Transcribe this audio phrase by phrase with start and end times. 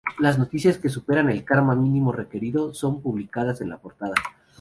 [0.17, 4.15] Las noticias que superan el "karma" mínimo requerido son publicadas en la portada.